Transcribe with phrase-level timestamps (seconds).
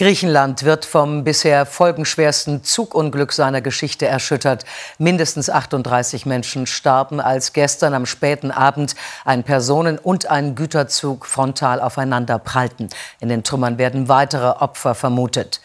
[0.00, 4.64] Griechenland wird vom bisher folgenschwersten Zugunglück seiner Geschichte erschüttert.
[4.96, 8.94] Mindestens 38 Menschen starben, als gestern am späten Abend
[9.26, 12.88] ein Personen- und ein Güterzug frontal aufeinander prallten.
[13.20, 15.60] In den Trümmern werden weitere Opfer vermutet.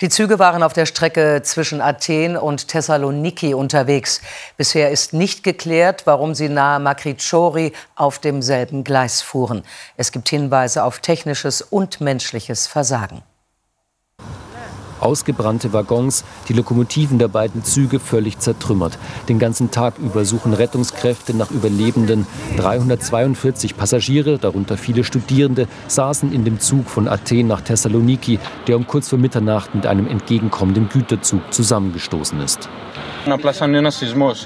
[0.00, 4.20] Die Züge waren auf der Strecke zwischen Athen und Thessaloniki unterwegs.
[4.56, 9.64] Bisher ist nicht geklärt, warum sie nahe Makritschori auf demselben Gleis fuhren.
[9.96, 13.24] Es gibt Hinweise auf technisches und menschliches Versagen.
[15.00, 18.98] Ausgebrannte Waggons, die Lokomotiven der beiden Züge völlig zertrümmert.
[19.28, 22.26] Den ganzen Tag über suchen Rettungskräfte nach Überlebenden.
[22.56, 28.86] 342 Passagiere, darunter viele Studierende, saßen in dem Zug von Athen nach Thessaloniki, der um
[28.86, 32.68] kurz vor Mitternacht mit einem entgegenkommenden Güterzug zusammengestoßen ist.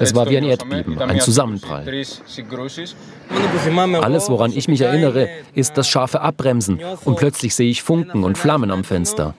[0.01, 1.85] Es war wie ein Erdbeben, ein Zusammenprall.
[4.03, 8.37] Alles, woran ich mich erinnere, ist das scharfe Abbremsen und plötzlich sehe ich Funken und
[8.37, 9.35] Flammen am Fenster.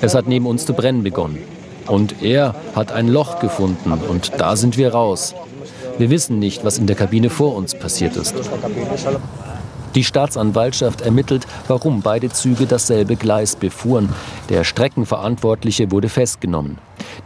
[0.00, 1.38] Es hat neben uns zu brennen begonnen.
[1.86, 5.34] Und er hat ein Loch gefunden und da sind wir raus.
[5.98, 8.34] Wir wissen nicht, was in der Kabine vor uns passiert ist.
[9.94, 14.08] Die Staatsanwaltschaft ermittelt, warum beide Züge dasselbe Gleis befuhren.
[14.48, 16.78] Der Streckenverantwortliche wurde festgenommen.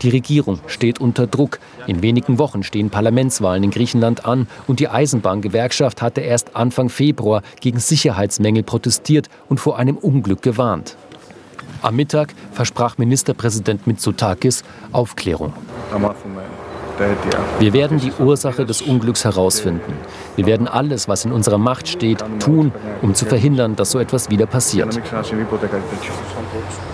[0.02, 1.60] Die Regierung steht unter Druck.
[1.86, 7.42] In wenigen Wochen stehen Parlamentswahlen in Griechenland an und die Eisenbahngewerkschaft hatte erst Anfang Februar
[7.60, 10.96] gegen Sicherheitsmängel protestiert und vor einem Unglück gewarnt.
[11.82, 15.52] Am Mittag versprach Ministerpräsident Mitsotakis Aufklärung.
[17.60, 19.92] Wir werden die Ursache des Unglücks herausfinden.
[20.34, 24.30] Wir werden alles, was in unserer Macht steht, tun, um zu verhindern, dass so etwas
[24.30, 24.98] wieder passiert.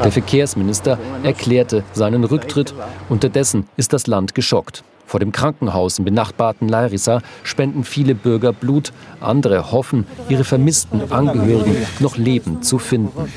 [0.02, 2.74] Der Verkehrsminister erklärte seinen Rücktritt.
[3.08, 4.84] Unterdessen ist das Land geschockt.
[5.06, 8.92] Vor dem Krankenhaus im benachbarten Larissa spenden viele Bürger Blut.
[9.20, 13.30] Andere hoffen, ihre vermissten Angehörigen noch lebend zu finden.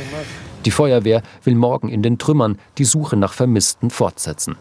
[0.68, 4.58] Die Feuerwehr will morgen in den Trümmern die Suche nach Vermissten fortsetzen.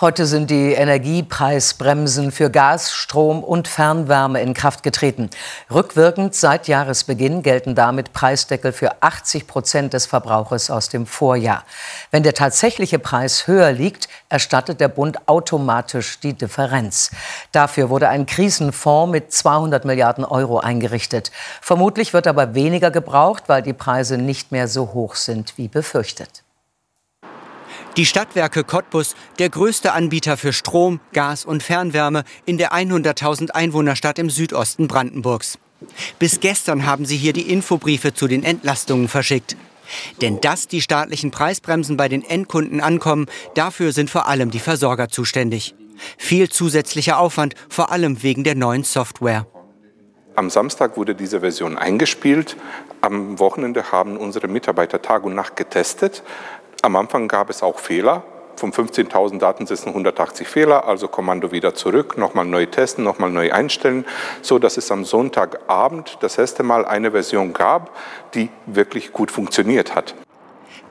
[0.00, 5.28] Heute sind die Energiepreisbremsen für Gas, Strom und Fernwärme in Kraft getreten.
[5.74, 11.64] Rückwirkend seit Jahresbeginn gelten damit Preisdeckel für 80 Prozent des Verbrauches aus dem Vorjahr.
[12.12, 17.10] Wenn der tatsächliche Preis höher liegt, erstattet der Bund automatisch die Differenz.
[17.50, 21.32] Dafür wurde ein Krisenfonds mit 200 Milliarden Euro eingerichtet.
[21.60, 26.44] Vermutlich wird aber weniger gebraucht, weil die Preise nicht mehr so hoch sind wie befürchtet.
[27.98, 34.20] Die Stadtwerke Cottbus, der größte Anbieter für Strom, Gas und Fernwärme in der 100.000 Einwohnerstadt
[34.20, 35.58] im Südosten Brandenburgs.
[36.20, 39.56] Bis gestern haben sie hier die Infobriefe zu den Entlastungen verschickt.
[40.22, 45.08] Denn dass die staatlichen Preisbremsen bei den Endkunden ankommen, dafür sind vor allem die Versorger
[45.08, 45.74] zuständig.
[46.18, 49.44] Viel zusätzlicher Aufwand, vor allem wegen der neuen Software.
[50.36, 52.56] Am Samstag wurde diese Version eingespielt.
[53.00, 56.22] Am Wochenende haben unsere Mitarbeiter Tag und Nacht getestet.
[56.82, 58.22] Am Anfang gab es auch Fehler.
[58.56, 64.04] Von 15.000 Datensätzen 180 Fehler, also Kommando wieder zurück, nochmal neu testen, nochmal neu einstellen,
[64.42, 67.96] so dass es am Sonntagabend das erste Mal eine Version gab,
[68.34, 70.16] die wirklich gut funktioniert hat.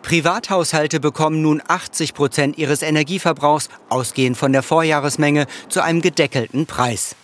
[0.01, 7.17] Privathaushalte bekommen nun 80 Prozent ihres Energieverbrauchs, ausgehend von der Vorjahresmenge, zu einem gedeckelten Preis.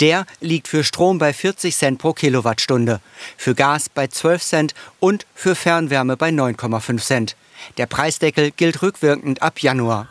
[0.00, 3.00] Der liegt für Strom bei 40 Cent pro Kilowattstunde,
[3.36, 7.36] für Gas bei 12 Cent und für Fernwärme bei 9,5 Cent.
[7.78, 10.08] Der Preisdeckel gilt rückwirkend ab Januar.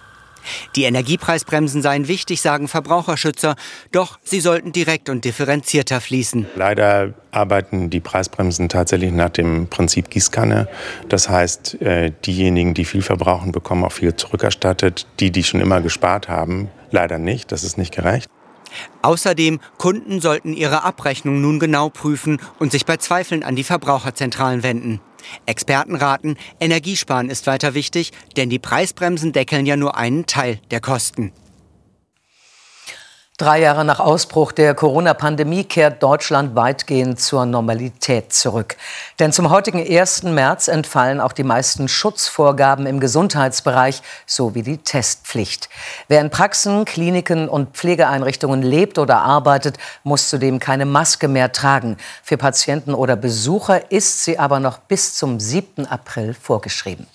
[0.76, 3.56] Die Energiepreisbremsen seien wichtig, sagen Verbraucherschützer,
[3.92, 6.48] doch sie sollten direkt und differenzierter fließen.
[6.56, 10.68] Leider arbeiten die Preisbremsen tatsächlich nach dem Prinzip Gießkanne.
[11.10, 15.08] Das heißt, äh, diejenigen, die viel verbrauchen, bekommen auch viel zurückerstattet.
[15.20, 17.52] Die, die schon immer gespart haben, leider nicht.
[17.52, 18.30] Das ist nicht gerecht.
[19.02, 24.64] Außerdem, Kunden sollten ihre Abrechnung nun genau prüfen und sich bei Zweifeln an die Verbraucherzentralen
[24.64, 25.00] wenden.
[25.46, 30.82] Experten raten, Energiesparen ist weiter wichtig, denn die Preisbremsen deckeln ja nur einen Teil der
[30.82, 31.32] Kosten.
[33.40, 38.78] Drei Jahre nach Ausbruch der Corona-Pandemie kehrt Deutschland weitgehend zur Normalität zurück.
[39.18, 40.22] Denn zum heutigen 1.
[40.22, 45.68] März entfallen auch die meisten Schutzvorgaben im Gesundheitsbereich sowie die Testpflicht.
[46.08, 51.98] Wer in Praxen, Kliniken und Pflegeeinrichtungen lebt oder arbeitet, muss zudem keine Maske mehr tragen.
[52.22, 55.88] Für Patienten oder Besucher ist sie aber noch bis zum 7.
[55.88, 57.08] April vorgeschrieben.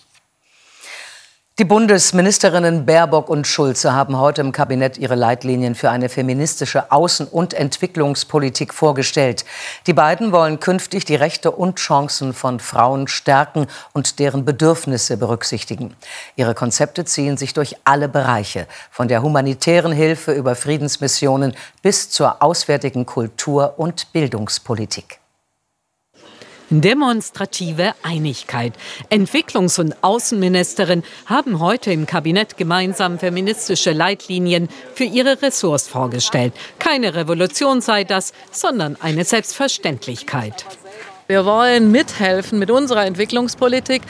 [1.58, 7.28] Die Bundesministerinnen Baerbock und Schulze haben heute im Kabinett ihre Leitlinien für eine feministische Außen-
[7.28, 9.44] und Entwicklungspolitik vorgestellt.
[9.88, 15.96] Die beiden wollen künftig die Rechte und Chancen von Frauen stärken und deren Bedürfnisse berücksichtigen.
[16.36, 22.40] Ihre Konzepte ziehen sich durch alle Bereiche, von der humanitären Hilfe über Friedensmissionen bis zur
[22.40, 25.18] auswärtigen Kultur- und Bildungspolitik.
[26.70, 28.74] Demonstrative Einigkeit.
[29.10, 36.52] Entwicklungs- und Außenministerin haben heute im Kabinett gemeinsam feministische Leitlinien für ihre Ressorts vorgestellt.
[36.78, 40.66] Keine Revolution sei das, sondern eine Selbstverständlichkeit.
[41.28, 44.00] Wir wollen mithelfen, mit unserer Entwicklungspolitik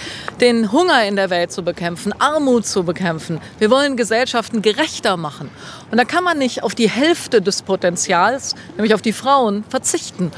[0.40, 3.40] den Hunger in der Welt zu bekämpfen, Armut zu bekämpfen.
[3.58, 5.50] Wir wollen Gesellschaften gerechter machen.
[5.90, 10.30] Und da kann man nicht auf die Hälfte des Potenzials, nämlich auf die Frauen, verzichten.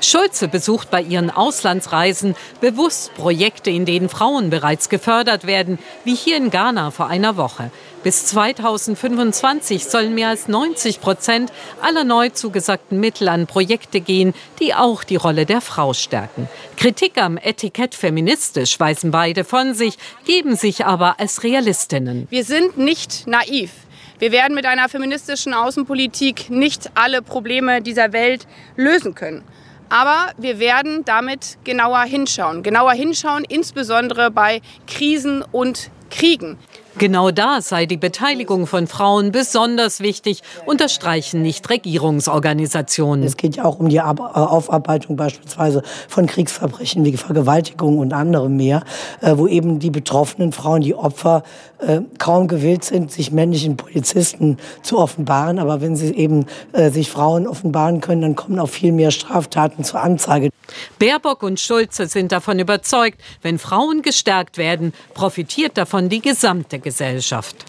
[0.00, 6.36] Schulze besucht bei ihren Auslandsreisen bewusst Projekte, in denen Frauen bereits gefördert werden, wie hier
[6.36, 7.70] in Ghana vor einer Woche.
[8.02, 11.52] Bis 2025 sollen mehr als 90 Prozent
[11.82, 16.48] aller neu zugesagten Mittel an Projekte gehen, die auch die Rolle der Frau stärken.
[16.78, 22.26] Kritik am Etikett feministisch weisen beide von sich, geben sich aber als Realistinnen.
[22.30, 23.70] Wir sind nicht naiv.
[24.18, 29.42] Wir werden mit einer feministischen Außenpolitik nicht alle Probleme dieser Welt lösen können.
[29.90, 32.62] Aber wir werden damit genauer hinschauen.
[32.62, 36.58] Genauer hinschauen, insbesondere bei Krisen und Kriegen.
[36.98, 43.24] Genau da sei die Beteiligung von Frauen besonders wichtig, unterstreichen Nichtregierungsorganisationen.
[43.24, 48.82] Es geht ja auch um die Aufarbeitung beispielsweise von Kriegsverbrechen wie Vergewaltigung und anderem mehr,
[49.20, 51.42] äh, wo eben die betroffenen Frauen, die Opfer,
[51.78, 55.58] äh, kaum gewillt sind, sich männlichen Polizisten zu offenbaren.
[55.58, 59.84] Aber wenn sie eben äh, sich Frauen offenbaren können, dann kommen auch viel mehr Straftaten
[59.84, 60.50] zur Anzeige.
[60.98, 67.64] Baerbock und Schulze sind davon überzeugt, wenn Frauen gestärkt werden, profitiert davon die gesamte Gesellschaft.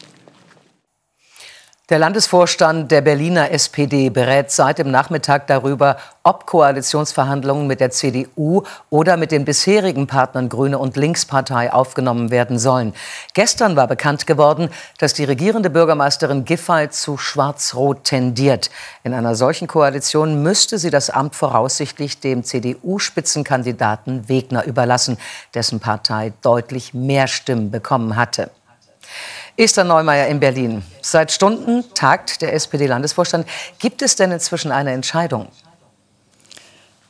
[1.91, 8.63] Der Landesvorstand der Berliner SPD berät seit dem Nachmittag darüber, ob Koalitionsverhandlungen mit der CDU
[8.89, 12.93] oder mit den bisherigen Partnern Grüne und Linkspartei aufgenommen werden sollen.
[13.33, 14.69] Gestern war bekannt geworden,
[14.99, 18.69] dass die regierende Bürgermeisterin Giffey zu Schwarz-Rot tendiert.
[19.03, 25.17] In einer solchen Koalition müsste sie das Amt voraussichtlich dem CDU-Spitzenkandidaten Wegner überlassen,
[25.53, 28.49] dessen Partei deutlich mehr Stimmen bekommen hatte.
[29.57, 30.83] Esther Neumeier in Berlin.
[31.01, 33.47] Seit Stunden tagt der SPD-Landesvorstand.
[33.79, 35.47] Gibt es denn inzwischen eine Entscheidung?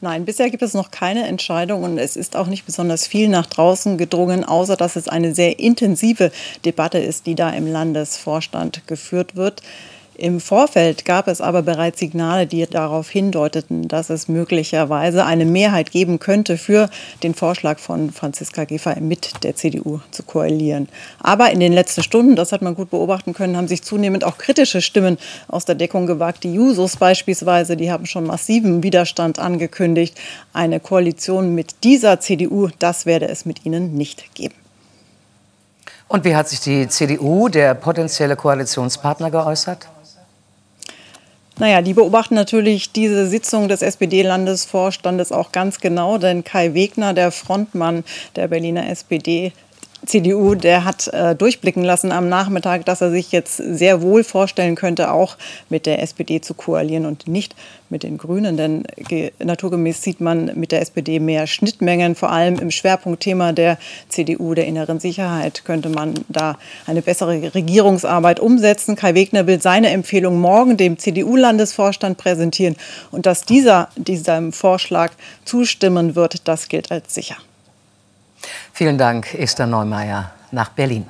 [0.03, 3.45] Nein, bisher gibt es noch keine Entscheidung und es ist auch nicht besonders viel nach
[3.45, 6.31] draußen gedrungen, außer dass es eine sehr intensive
[6.65, 9.61] Debatte ist, die da im Landesvorstand geführt wird.
[10.21, 15.89] Im Vorfeld gab es aber bereits Signale, die darauf hindeuteten, dass es möglicherweise eine Mehrheit
[15.89, 16.91] geben könnte für
[17.23, 20.89] den Vorschlag von Franziska Giffey mit der CDU zu koalieren.
[21.17, 24.37] Aber in den letzten Stunden, das hat man gut beobachten können, haben sich zunehmend auch
[24.37, 26.43] kritische Stimmen aus der Deckung gewagt.
[26.43, 30.15] Die Jusos beispielsweise, die haben schon massiven Widerstand angekündigt.
[30.53, 34.53] Eine Koalition mit dieser CDU, das werde es mit ihnen nicht geben.
[36.07, 39.87] Und wie hat sich die CDU, der potenzielle Koalitionspartner, geäußert?
[41.59, 47.31] Naja, die beobachten natürlich diese Sitzung des SPD-Landesvorstandes auch ganz genau, denn Kai Wegner, der
[47.31, 48.03] Frontmann
[48.35, 49.51] der Berliner SPD,
[50.05, 54.75] CDU, der hat äh, durchblicken lassen am Nachmittag, dass er sich jetzt sehr wohl vorstellen
[54.75, 55.37] könnte, auch
[55.69, 57.55] mit der SPD zu koalieren und nicht
[57.89, 58.57] mit den Grünen.
[58.57, 58.83] Denn
[59.39, 63.77] naturgemäß sieht man mit der SPD mehr Schnittmengen, vor allem im Schwerpunktthema der
[64.09, 68.95] CDU, der inneren Sicherheit, könnte man da eine bessere Regierungsarbeit umsetzen.
[68.95, 72.75] Kai Wegner will seine Empfehlung morgen dem CDU-Landesvorstand präsentieren.
[73.11, 75.11] Und dass dieser diesem Vorschlag
[75.45, 77.35] zustimmen wird, das gilt als sicher.
[78.73, 81.09] Vielen Dank, Esther Neumeier nach Berlin.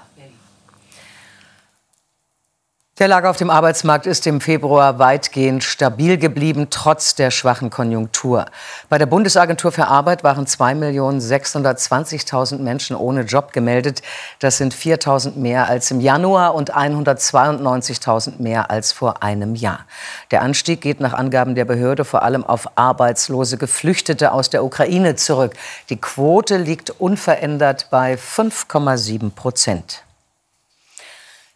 [3.00, 8.48] Der Lage auf dem Arbeitsmarkt ist im Februar weitgehend stabil geblieben, trotz der schwachen Konjunktur.
[8.90, 14.02] Bei der Bundesagentur für Arbeit waren 2.620.000 Menschen ohne Job gemeldet.
[14.40, 19.86] Das sind 4.000 mehr als im Januar und 192.000 mehr als vor einem Jahr.
[20.30, 25.16] Der Anstieg geht nach Angaben der Behörde vor allem auf arbeitslose Geflüchtete aus der Ukraine
[25.16, 25.54] zurück.
[25.90, 30.04] Die Quote liegt unverändert bei 5,7 Prozent.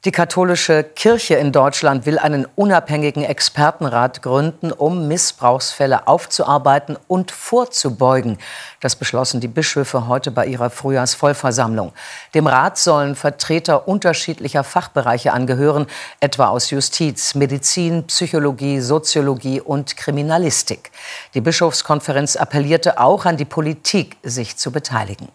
[0.06, 8.38] Die katholische Kirche in Deutschland will einen unabhängigen Expertenrat gründen, um Missbrauchsfälle aufzuarbeiten und vorzubeugen.
[8.82, 11.92] Das beschlossen die Bischöfe heute bei ihrer Frühjahrsvollversammlung.
[12.36, 15.88] Dem Rat sollen Vertreter unterschiedlicher Fachbereiche angehören,
[16.20, 20.92] etwa aus Justiz, Medizin, Psychologie, Soziologie und Kriminalistik.
[21.34, 25.30] Die Bischofskonferenz appellierte auch an die Politik, sich zu beteiligen.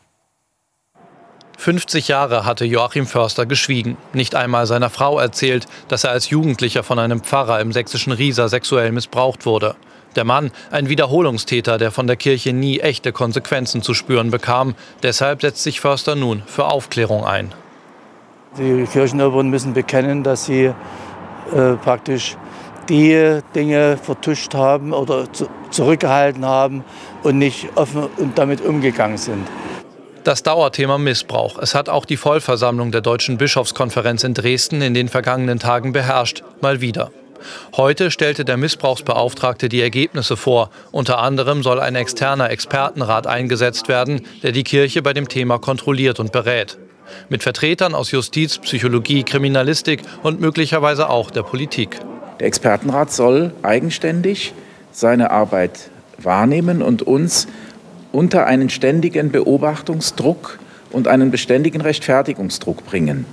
[1.61, 3.99] 50 Jahre hatte Joachim Förster geschwiegen.
[4.14, 8.49] Nicht einmal seiner Frau erzählt, dass er als Jugendlicher von einem Pfarrer im sächsischen Riesa
[8.49, 9.75] sexuell missbraucht wurde.
[10.17, 14.75] Der Mann, ein Wiederholungstäter, der von der Kirche nie echte Konsequenzen zu spüren bekam.
[15.02, 17.52] Deshalb setzt sich Förster nun für Aufklärung ein.
[18.57, 22.38] Die Kirchenoberen müssen bekennen, dass sie äh, praktisch
[22.88, 26.85] die Dinge vertuscht haben oder zu, zurückgehalten haben
[27.23, 29.47] und nicht offen und damit umgegangen sind.
[30.23, 31.59] Das Dauerthema Missbrauch.
[31.59, 36.43] Es hat auch die Vollversammlung der Deutschen Bischofskonferenz in Dresden in den vergangenen Tagen beherrscht.
[36.61, 37.11] Mal wieder.
[37.75, 40.69] Heute stellte der Missbrauchsbeauftragte die Ergebnisse vor.
[40.93, 46.21] Unter anderem soll ein externer Expertenrat eingesetzt werden, der die Kirche bei dem Thema kontrolliert
[46.21, 46.77] und berät.
[47.31, 51.99] Mit Vertretern aus Justiz, Psychologie, Kriminalistik und möglicherweise auch der Politik.
[52.41, 54.53] Der Expertenrat soll eigenständig
[54.93, 57.49] seine Arbeit wahrnehmen und uns
[58.12, 60.59] unter einen ständigen Beobachtungsdruck
[60.90, 63.25] und einen beständigen Rechtfertigungsdruck bringen.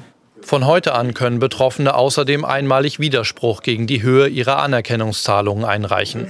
[0.41, 6.27] Von heute an können Betroffene außerdem einmalig Widerspruch gegen die Höhe ihrer Anerkennungszahlungen einreichen.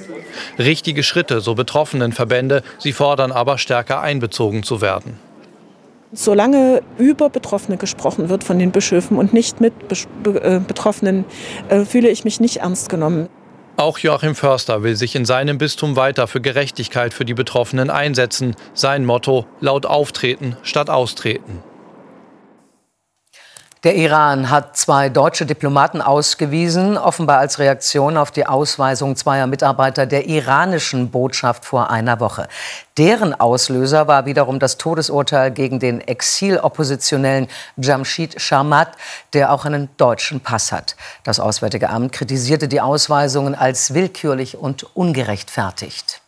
[0.58, 5.20] Richtige Schritte, so betroffenen Verbände, sie fordern aber stärker einbezogen zu werden.
[6.14, 9.74] Solange über Betroffene gesprochen wird von den Bischöfen und nicht mit
[10.26, 11.26] äh, Betroffenen,
[11.70, 13.28] äh, fühle ich mich nicht ernst genommen.
[13.80, 18.56] Auch Joachim Förster will sich in seinem Bistum weiter für Gerechtigkeit für die Betroffenen einsetzen.
[18.74, 21.62] Sein Motto laut Auftreten statt Austreten.
[23.84, 30.08] Der Iran hat zwei deutsche Diplomaten ausgewiesen, offenbar als Reaktion auf die Ausweisung zweier Mitarbeiter
[30.08, 32.48] der iranischen Botschaft vor einer Woche.
[32.98, 38.94] Deren Auslöser war wiederum das Todesurteil gegen den Exiloppositionellen Jamshid Sharmat,
[39.34, 40.96] der auch einen deutschen Pass hat.
[41.24, 46.22] Das Auswärtige Amt kritisierte die Ausweisungen als willkürlich und ungerechtfertigt.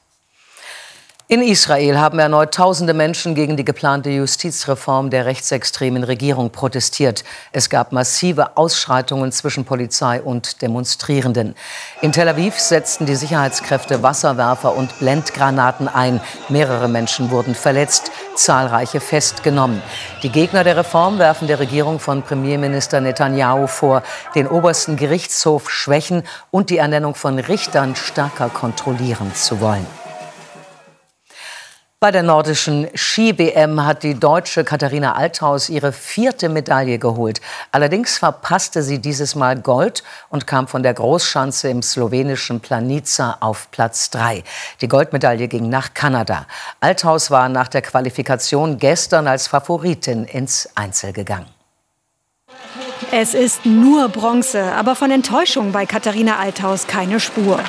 [1.31, 7.23] In Israel haben erneut tausende Menschen gegen die geplante Justizreform der rechtsextremen Regierung protestiert.
[7.51, 11.53] Es gab massive Ausschreitungen zwischen Polizei und Demonstrierenden.
[12.01, 16.19] In Tel Aviv setzten die Sicherheitskräfte Wasserwerfer und Blendgranaten ein.
[16.49, 19.83] Mehrere Menschen wurden verletzt, zahlreiche festgenommen.
[20.23, 24.01] Die Gegner der Reform werfen der Regierung von Premierminister Netanyahu vor,
[24.33, 29.85] den obersten Gerichtshof schwächen und die Ernennung von Richtern stärker kontrollieren zu wollen.
[32.01, 37.41] Bei der nordischen Ski-WM hat die Deutsche Katharina Althaus ihre vierte Medaille geholt.
[37.73, 43.69] Allerdings verpasste sie dieses Mal Gold und kam von der Großschanze im slowenischen Planica auf
[43.71, 44.45] Platz drei.
[44.79, 46.45] Die Goldmedaille ging nach Kanada.
[46.79, 51.58] Althaus war nach der Qualifikation gestern als Favoritin ins Einzel gegangen.
[53.11, 57.59] Es ist nur Bronze, aber von Enttäuschung bei Katharina Althaus keine Spur.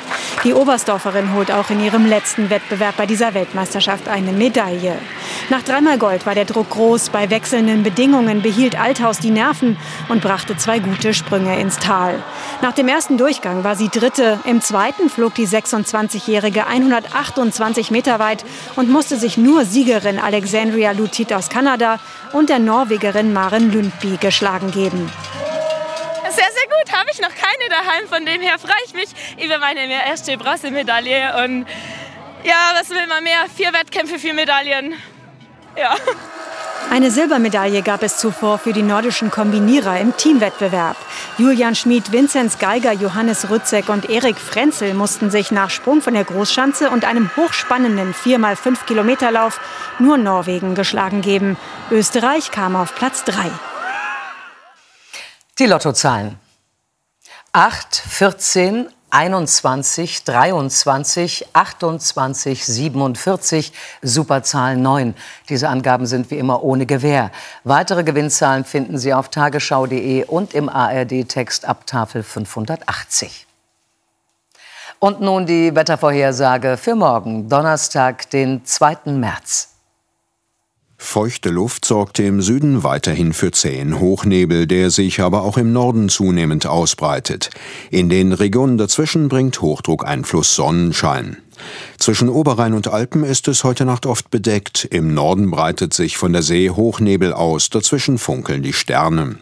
[0.43, 4.97] Die Oberstdorferin holt auch in ihrem letzten Wettbewerb bei dieser Weltmeisterschaft eine Medaille.
[5.49, 7.09] Nach dreimal Gold war der Druck groß.
[7.09, 9.77] Bei wechselnden Bedingungen behielt Althaus die Nerven
[10.09, 12.21] und brachte zwei gute Sprünge ins Tal.
[12.61, 14.39] Nach dem ersten Durchgang war sie Dritte.
[14.45, 18.45] Im zweiten flog die 26-Jährige 128 Meter weit
[18.75, 21.99] und musste sich nur Siegerin Alexandria Lutit aus Kanada
[22.33, 25.09] und der Norwegerin Maren Lundby geschlagen geben
[26.91, 28.07] habe ich noch keine daheim.
[28.07, 29.09] Von dem her freue ich mich
[29.43, 31.43] über meine erste Bronzemedaille.
[31.43, 31.65] Und
[32.43, 33.45] ja, was will man mehr?
[33.55, 34.95] Vier Wettkämpfe, vier Medaillen.
[35.75, 35.95] Ja.
[36.89, 40.97] Eine Silbermedaille gab es zuvor für die nordischen Kombinierer im Teamwettbewerb.
[41.37, 46.25] Julian Schmid, Vinzenz Geiger, Johannes Rützek und Erik Frenzel mussten sich nach Sprung von der
[46.25, 49.61] Großschanze und einem hochspannenden 4x5 Kilometer Lauf
[49.99, 51.55] nur Norwegen geschlagen geben.
[51.91, 53.49] Österreich kam auf Platz 3.
[55.59, 56.40] Die Lottozahlen.
[57.53, 65.15] 8, 14, 21, 23, 28, 47, Superzahl 9.
[65.49, 67.29] Diese Angaben sind wie immer ohne Gewähr.
[67.65, 73.45] Weitere Gewinnzahlen finden Sie auf tagesschau.de und im ARD-Text ab Tafel 580.
[74.99, 79.11] Und nun die Wettervorhersage für morgen, Donnerstag, den 2.
[79.11, 79.70] März.
[81.03, 86.07] Feuchte Luft sorgte im Süden weiterhin für zähen Hochnebel, der sich aber auch im Norden
[86.07, 87.49] zunehmend ausbreitet.
[87.89, 91.37] In den Regionen dazwischen bringt Hochdruckeinfluss Sonnenschein.
[91.99, 94.85] Zwischen Oberrhein und Alpen ist es heute Nacht oft bedeckt.
[94.85, 99.35] Im Norden breitet sich von der See Hochnebel aus, dazwischen funkeln die Sterne.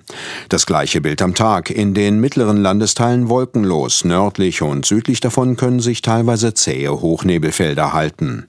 [0.50, 1.70] Das gleiche Bild am Tag.
[1.70, 4.04] In den mittleren Landesteilen wolkenlos.
[4.04, 8.48] Nördlich und südlich davon können sich teilweise zähe Hochnebelfelder halten.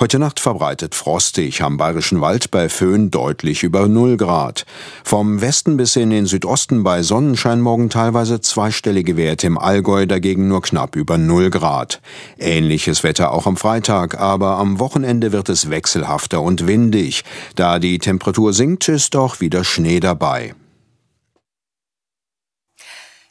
[0.00, 4.66] Heute Nacht verbreitet frostig, am Bayerischen Wald bei Föhn deutlich über 0 Grad.
[5.04, 10.48] Vom Westen bis in den Südosten bei Sonnenschein morgen teilweise zweistellige Werte, im Allgäu dagegen
[10.48, 12.00] nur knapp über 0 Grad.
[12.38, 17.22] Ähnliches Wetter auch am Freitag, aber am Wochenende wird es wechselhafter und windig.
[17.54, 20.56] Da die Temperatur sinkt, ist doch wieder Schnee dabei.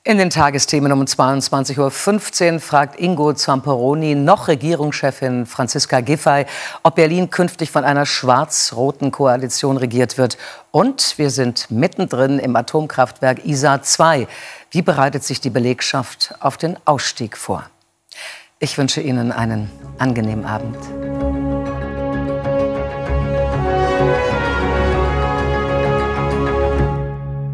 [0.05, 6.45] In den Tagesthemen um 22.15 Uhr fragt Ingo Zamperoni, noch Regierungschefin Franziska Giffey,
[6.83, 10.37] ob Berlin künftig von einer schwarz-roten Koalition regiert wird.
[10.71, 14.27] Und wir sind mittendrin im Atomkraftwerk ISA 2.
[14.71, 17.69] Wie bereitet sich die Belegschaft auf den Ausstieg vor?
[18.63, 20.77] Ich wünsche Ihnen einen angenehmen Abend.